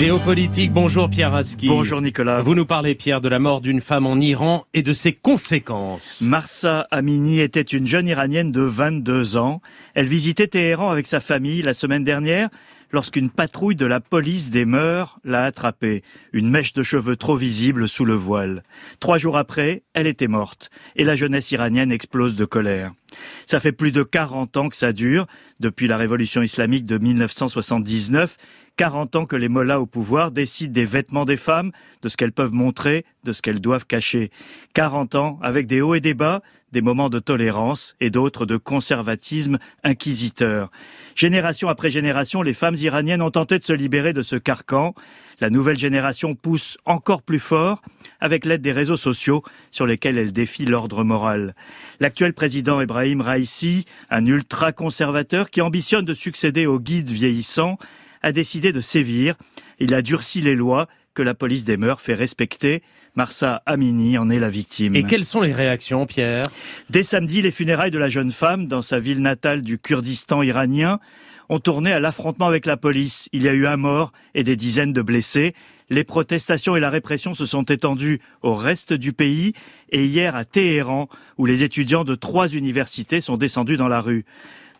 Géopolitique, 0.00 0.72
bonjour 0.72 1.10
Pierre 1.10 1.34
Aski. 1.34 1.68
Bonjour 1.68 2.00
Nicolas. 2.00 2.40
Vous 2.40 2.54
nous 2.54 2.64
parlez 2.64 2.94
Pierre 2.94 3.20
de 3.20 3.28
la 3.28 3.38
mort 3.38 3.60
d'une 3.60 3.82
femme 3.82 4.06
en 4.06 4.16
Iran 4.16 4.64
et 4.72 4.80
de 4.80 4.94
ses 4.94 5.12
conséquences. 5.12 6.22
Marsa 6.22 6.88
Amini 6.90 7.40
était 7.40 7.60
une 7.60 7.86
jeune 7.86 8.08
iranienne 8.08 8.50
de 8.50 8.62
22 8.62 9.36
ans. 9.36 9.60
Elle 9.92 10.06
visitait 10.06 10.46
Téhéran 10.46 10.88
avec 10.88 11.06
sa 11.06 11.20
famille 11.20 11.60
la 11.60 11.74
semaine 11.74 12.02
dernière 12.02 12.48
lorsqu'une 12.92 13.30
patrouille 13.30 13.76
de 13.76 13.86
la 13.86 14.00
police 14.00 14.50
des 14.50 14.64
mœurs 14.64 15.18
l'a 15.22 15.44
attrapée, 15.44 16.02
une 16.32 16.50
mèche 16.50 16.72
de 16.72 16.82
cheveux 16.82 17.16
trop 17.16 17.36
visible 17.36 17.88
sous 17.88 18.04
le 18.04 18.14
voile. 18.14 18.62
Trois 19.00 19.18
jours 19.18 19.36
après, 19.36 19.82
elle 19.94 20.06
était 20.06 20.28
morte, 20.28 20.70
et 20.96 21.04
la 21.04 21.14
jeunesse 21.14 21.52
iranienne 21.52 21.92
explose 21.92 22.34
de 22.34 22.44
colère. 22.44 22.92
Ça 23.46 23.60
fait 23.60 23.72
plus 23.72 23.92
de 23.92 24.02
40 24.02 24.56
ans 24.56 24.68
que 24.68 24.76
ça 24.76 24.92
dure, 24.92 25.26
depuis 25.60 25.88
la 25.88 25.96
révolution 25.96 26.42
islamique 26.42 26.84
de 26.84 26.98
1979, 26.98 28.36
40 28.80 29.14
ans 29.16 29.26
que 29.26 29.36
les 29.36 29.50
mollahs 29.50 29.78
au 29.78 29.84
pouvoir 29.84 30.30
décident 30.30 30.72
des 30.72 30.86
vêtements 30.86 31.26
des 31.26 31.36
femmes, 31.36 31.70
de 32.00 32.08
ce 32.08 32.16
qu'elles 32.16 32.32
peuvent 32.32 32.54
montrer, 32.54 33.04
de 33.24 33.34
ce 33.34 33.42
qu'elles 33.42 33.60
doivent 33.60 33.84
cacher. 33.84 34.30
40 34.72 35.16
ans 35.16 35.38
avec 35.42 35.66
des 35.66 35.82
hauts 35.82 35.94
et 35.94 36.00
des 36.00 36.14
bas, 36.14 36.40
des 36.72 36.80
moments 36.80 37.10
de 37.10 37.18
tolérance 37.18 37.94
et 38.00 38.08
d'autres 38.08 38.46
de 38.46 38.56
conservatisme 38.56 39.58
inquisiteur. 39.84 40.70
Génération 41.14 41.68
après 41.68 41.90
génération, 41.90 42.40
les 42.40 42.54
femmes 42.54 42.76
iraniennes 42.76 43.20
ont 43.20 43.30
tenté 43.30 43.58
de 43.58 43.64
se 43.64 43.74
libérer 43.74 44.14
de 44.14 44.22
ce 44.22 44.36
carcan. 44.36 44.94
La 45.42 45.50
nouvelle 45.50 45.76
génération 45.76 46.34
pousse 46.34 46.78
encore 46.86 47.20
plus 47.20 47.38
fort 47.38 47.82
avec 48.18 48.46
l'aide 48.46 48.62
des 48.62 48.72
réseaux 48.72 48.96
sociaux 48.96 49.42
sur 49.70 49.84
lesquels 49.84 50.16
elle 50.16 50.32
défie 50.32 50.64
l'ordre 50.64 51.04
moral. 51.04 51.54
L'actuel 52.00 52.32
président 52.32 52.80
Ibrahim 52.80 53.20
Raisi, 53.20 53.84
un 54.08 54.24
ultra-conservateur 54.24 55.50
qui 55.50 55.60
ambitionne 55.60 56.06
de 56.06 56.14
succéder 56.14 56.64
au 56.64 56.80
guide 56.80 57.10
vieillissant, 57.10 57.76
a 58.22 58.32
décidé 58.32 58.72
de 58.72 58.80
sévir. 58.80 59.34
Il 59.78 59.94
a 59.94 60.02
durci 60.02 60.40
les 60.40 60.54
lois 60.54 60.88
que 61.14 61.22
la 61.22 61.34
police 61.34 61.64
des 61.64 61.76
mœurs 61.76 62.00
fait 62.00 62.14
respecter. 62.14 62.82
Marsa 63.16 63.62
Amini 63.66 64.18
en 64.18 64.30
est 64.30 64.38
la 64.38 64.50
victime. 64.50 64.94
Et 64.94 65.02
quelles 65.02 65.24
sont 65.24 65.40
les 65.40 65.52
réactions, 65.52 66.06
Pierre? 66.06 66.46
Dès 66.90 67.02
samedi, 67.02 67.42
les 67.42 67.50
funérailles 67.50 67.90
de 67.90 67.98
la 67.98 68.08
jeune 68.08 68.30
femme 68.30 68.66
dans 68.66 68.82
sa 68.82 69.00
ville 69.00 69.20
natale 69.20 69.62
du 69.62 69.78
Kurdistan 69.78 70.42
iranien 70.42 71.00
ont 71.48 71.58
tourné 71.58 71.90
à 71.90 71.98
l'affrontement 71.98 72.46
avec 72.46 72.66
la 72.66 72.76
police. 72.76 73.28
Il 73.32 73.42
y 73.42 73.48
a 73.48 73.52
eu 73.52 73.66
un 73.66 73.76
mort 73.76 74.12
et 74.34 74.44
des 74.44 74.54
dizaines 74.54 74.92
de 74.92 75.02
blessés. 75.02 75.54
Les 75.88 76.04
protestations 76.04 76.76
et 76.76 76.80
la 76.80 76.90
répression 76.90 77.34
se 77.34 77.46
sont 77.46 77.64
étendues 77.64 78.20
au 78.42 78.54
reste 78.54 78.92
du 78.92 79.12
pays 79.12 79.54
et 79.90 80.04
hier 80.04 80.36
à 80.36 80.44
Téhéran, 80.44 81.08
où 81.36 81.46
les 81.46 81.64
étudiants 81.64 82.04
de 82.04 82.14
trois 82.14 82.46
universités 82.46 83.20
sont 83.20 83.36
descendus 83.36 83.76
dans 83.76 83.88
la 83.88 84.00
rue. 84.00 84.24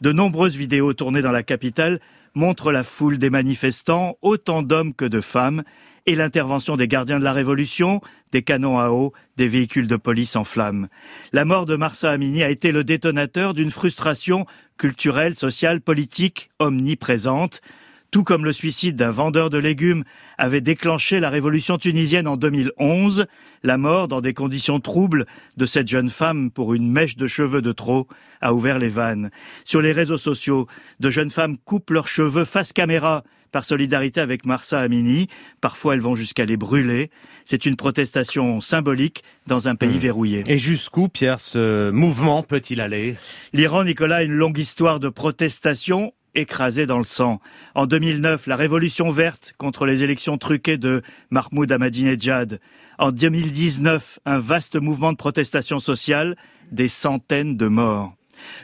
De 0.00 0.12
nombreuses 0.12 0.54
vidéos 0.54 0.94
tournées 0.94 1.22
dans 1.22 1.32
la 1.32 1.42
capitale 1.42 1.98
montrent 2.34 2.72
la 2.72 2.84
foule 2.84 3.18
des 3.18 3.30
manifestants, 3.30 4.16
autant 4.22 4.62
d'hommes 4.62 4.94
que 4.94 5.04
de 5.04 5.20
femmes, 5.20 5.62
et 6.06 6.14
l'intervention 6.14 6.76
des 6.76 6.88
gardiens 6.88 7.18
de 7.18 7.24
la 7.24 7.32
Révolution, 7.32 8.00
des 8.32 8.42
canons 8.42 8.78
à 8.78 8.90
eau, 8.90 9.12
des 9.36 9.48
véhicules 9.48 9.86
de 9.86 9.96
police 9.96 10.36
en 10.36 10.44
flammes. 10.44 10.88
La 11.32 11.44
mort 11.44 11.66
de 11.66 11.76
Marsa 11.76 12.10
Amini 12.10 12.42
a 12.42 12.50
été 12.50 12.72
le 12.72 12.84
détonateur 12.84 13.54
d'une 13.54 13.70
frustration 13.70 14.46
culturelle, 14.78 15.36
sociale, 15.36 15.80
politique 15.80 16.50
omniprésente 16.58 17.60
tout 18.10 18.24
comme 18.24 18.44
le 18.44 18.52
suicide 18.52 18.96
d'un 18.96 19.10
vendeur 19.10 19.50
de 19.50 19.58
légumes 19.58 20.04
avait 20.38 20.60
déclenché 20.60 21.20
la 21.20 21.30
révolution 21.30 21.78
tunisienne 21.78 22.26
en 22.26 22.36
2011, 22.36 23.26
la 23.62 23.78
mort 23.78 24.08
dans 24.08 24.20
des 24.20 24.34
conditions 24.34 24.80
troubles 24.80 25.26
de 25.56 25.66
cette 25.66 25.88
jeune 25.88 26.10
femme 26.10 26.50
pour 26.50 26.74
une 26.74 26.90
mèche 26.90 27.16
de 27.16 27.26
cheveux 27.26 27.62
de 27.62 27.72
trop 27.72 28.08
a 28.40 28.54
ouvert 28.54 28.78
les 28.78 28.88
vannes. 28.88 29.30
Sur 29.64 29.80
les 29.80 29.92
réseaux 29.92 30.18
sociaux, 30.18 30.66
de 30.98 31.10
jeunes 31.10 31.30
femmes 31.30 31.56
coupent 31.58 31.90
leurs 31.90 32.08
cheveux 32.08 32.44
face 32.44 32.72
caméra 32.72 33.22
par 33.50 33.64
solidarité 33.64 34.20
avec 34.20 34.46
Marsa 34.46 34.80
Amini. 34.80 35.28
Parfois, 35.60 35.94
elles 35.94 36.00
vont 36.00 36.14
jusqu'à 36.14 36.44
les 36.44 36.56
brûler. 36.56 37.10
C'est 37.44 37.66
une 37.66 37.76
protestation 37.76 38.60
symbolique 38.60 39.24
dans 39.46 39.68
un 39.68 39.74
pays 39.74 39.96
mmh. 39.96 39.98
verrouillé. 39.98 40.44
Et 40.46 40.58
jusqu'où, 40.58 41.08
Pierre, 41.08 41.40
ce 41.40 41.90
mouvement 41.90 42.42
peut-il 42.42 42.80
aller? 42.80 43.16
L'Iran, 43.52 43.84
Nicolas, 43.84 44.16
a 44.16 44.22
une 44.22 44.32
longue 44.32 44.58
histoire 44.58 45.00
de 45.00 45.08
protestation 45.08 46.12
écrasé 46.34 46.86
dans 46.86 46.98
le 46.98 47.04
sang. 47.04 47.40
En 47.74 47.86
2009, 47.86 48.46
la 48.46 48.56
révolution 48.56 49.10
verte 49.10 49.54
contre 49.58 49.86
les 49.86 50.02
élections 50.02 50.38
truquées 50.38 50.78
de 50.78 51.02
Mahmoud 51.30 51.70
Ahmadinejad. 51.70 52.60
En 52.98 53.12
2019, 53.12 54.20
un 54.24 54.38
vaste 54.38 54.76
mouvement 54.76 55.12
de 55.12 55.16
protestation 55.16 55.78
sociale, 55.78 56.36
des 56.70 56.88
centaines 56.88 57.56
de 57.56 57.66
morts. 57.66 58.14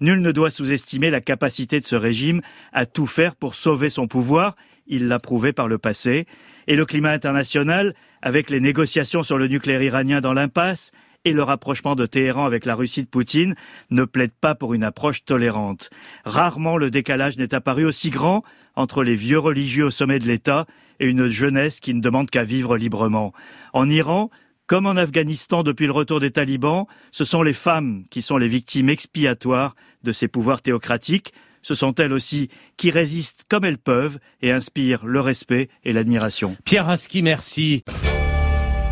Nul 0.00 0.20
ne 0.20 0.32
doit 0.32 0.50
sous-estimer 0.50 1.10
la 1.10 1.20
capacité 1.20 1.80
de 1.80 1.86
ce 1.86 1.96
régime 1.96 2.40
à 2.72 2.86
tout 2.86 3.06
faire 3.06 3.36
pour 3.36 3.54
sauver 3.54 3.90
son 3.90 4.06
pouvoir. 4.06 4.56
Il 4.86 5.08
l'a 5.08 5.18
prouvé 5.18 5.52
par 5.52 5.68
le 5.68 5.78
passé. 5.78 6.26
Et 6.66 6.76
le 6.76 6.86
climat 6.86 7.10
international, 7.10 7.94
avec 8.20 8.50
les 8.50 8.60
négociations 8.60 9.22
sur 9.22 9.38
le 9.38 9.48
nucléaire 9.48 9.82
iranien 9.82 10.20
dans 10.20 10.32
l'impasse, 10.32 10.92
et 11.24 11.32
le 11.32 11.42
rapprochement 11.42 11.94
de 11.94 12.06
Téhéran 12.06 12.44
avec 12.44 12.64
la 12.64 12.74
Russie 12.74 13.02
de 13.02 13.08
Poutine 13.08 13.54
ne 13.90 14.04
plaident 14.04 14.32
pas 14.40 14.54
pour 14.54 14.74
une 14.74 14.84
approche 14.84 15.24
tolérante. 15.24 15.90
Rarement 16.24 16.76
le 16.76 16.90
décalage 16.90 17.38
n'est 17.38 17.54
apparu 17.54 17.84
aussi 17.84 18.10
grand 18.10 18.42
entre 18.74 19.02
les 19.02 19.14
vieux 19.14 19.38
religieux 19.38 19.86
au 19.86 19.90
sommet 19.90 20.18
de 20.18 20.26
l'État 20.26 20.66
et 21.00 21.06
une 21.06 21.28
jeunesse 21.28 21.80
qui 21.80 21.94
ne 21.94 22.00
demande 22.00 22.30
qu'à 22.30 22.44
vivre 22.44 22.76
librement. 22.76 23.32
En 23.72 23.88
Iran, 23.88 24.30
comme 24.66 24.86
en 24.86 24.96
Afghanistan 24.96 25.62
depuis 25.62 25.86
le 25.86 25.92
retour 25.92 26.20
des 26.20 26.30
talibans, 26.30 26.86
ce 27.10 27.24
sont 27.24 27.42
les 27.42 27.52
femmes 27.52 28.04
qui 28.10 28.22
sont 28.22 28.36
les 28.36 28.48
victimes 28.48 28.88
expiatoires 28.88 29.74
de 30.02 30.12
ces 30.12 30.28
pouvoirs 30.28 30.62
théocratiques. 30.62 31.32
Ce 31.60 31.74
sont 31.74 31.94
elles 31.94 32.12
aussi 32.12 32.48
qui 32.76 32.90
résistent 32.90 33.44
comme 33.48 33.64
elles 33.64 33.78
peuvent 33.78 34.18
et 34.40 34.50
inspirent 34.50 35.04
le 35.04 35.20
respect 35.20 35.68
et 35.84 35.92
l'admiration. 35.92 36.56
Pierre 36.64 36.88
Aski, 36.88 37.22
merci. 37.22 37.84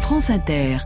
France 0.00 0.30
Inter. 0.30 0.76